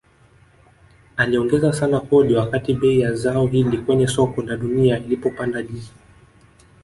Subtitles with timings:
[1.17, 5.81] Aliongeza sana kodi wakati bei ya zao hili kwenye soko la dunia ilipopanda juu